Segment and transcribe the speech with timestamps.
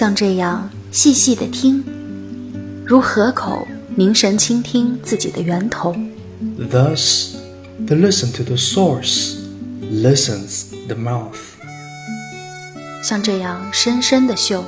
[0.00, 1.84] 像这样细细的听，
[2.84, 5.94] 如河口凝神倾听自己的源头。
[6.58, 7.36] Thus,
[7.86, 9.36] the listen to the source
[9.82, 11.36] listens the mouth.
[13.02, 14.64] 像这样深深的嗅，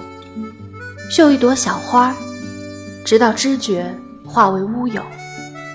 [1.11, 2.15] 嗅一朵小花，
[3.05, 5.03] 直到知觉化为乌有。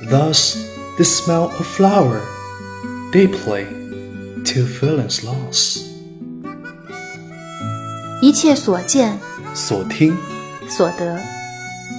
[0.10, 0.56] Thus,
[0.96, 2.22] the smell of flower
[3.12, 3.66] deeply
[4.46, 5.82] till feelings lost.
[8.22, 9.20] 一切所见
[9.55, 10.17] 所听。
[10.69, 11.19] 所得，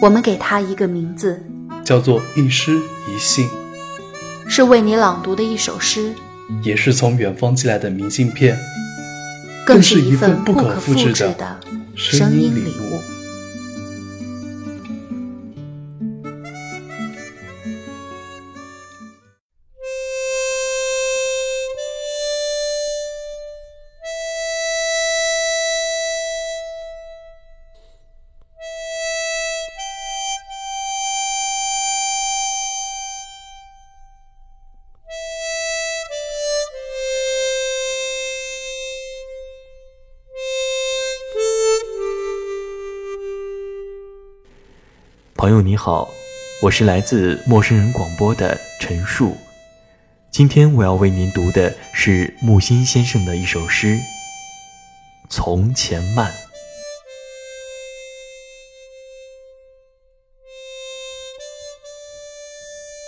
[0.01, 1.41] 我们给它一个名字，
[1.83, 3.47] 叫做一诗一信，
[4.47, 6.13] 是为你朗读的一首诗，
[6.61, 8.57] 也是从远方寄来的明信片，
[9.65, 11.59] 更是一份不可复制的
[11.95, 13.18] 声音礼物。
[45.39, 46.09] 朋友你好，
[46.61, 49.37] 我是来自陌生人广播的陈述。
[50.29, 53.95] 今天我要为您读的是木心先生的一首诗
[55.29, 56.29] 《从前慢》。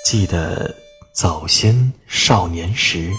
[0.06, 0.74] 记得
[1.12, 3.12] 早先少年时，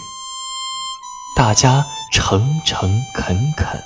[1.37, 3.79] 大家诚诚恳恳，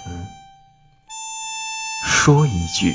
[2.07, 2.95] 说一句。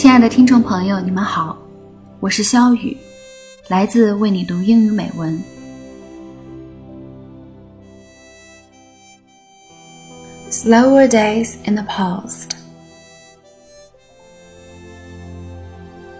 [0.00, 1.56] 亲爱的听众朋友，你们好，
[2.20, 2.96] 我是肖雨，
[3.68, 5.42] 来自为你读英语美文。
[10.50, 12.50] Slower days in the past.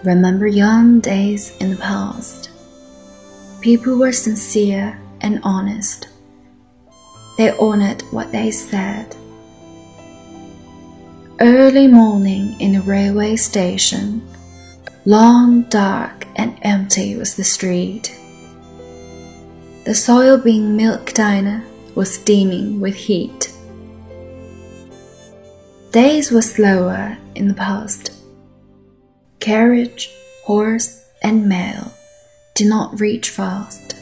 [0.03, 2.49] Remember young days in the past.
[3.61, 6.07] People were sincere and honest.
[7.37, 9.07] They honored what they said
[11.42, 14.22] early morning in a railway station.
[15.04, 18.16] Long, dark, and empty was the street.
[19.84, 21.64] The soybean milk diner
[21.96, 23.52] was steaming with heat.
[25.90, 28.12] Days were slower in the past.
[29.40, 30.10] Carriage,
[30.44, 31.92] horse, and mail
[32.54, 33.96] did not reach fast.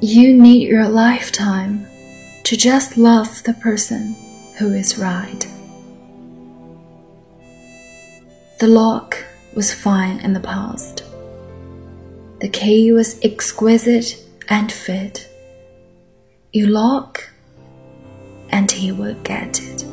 [0.00, 1.84] You need your lifetime
[2.44, 4.14] to just love the person
[4.56, 5.45] who is right.
[8.58, 9.22] The lock
[9.54, 11.04] was fine in the past.
[12.40, 14.16] The key was exquisite
[14.48, 15.28] and fit.
[16.54, 17.28] You lock,
[18.48, 19.85] and he will get it.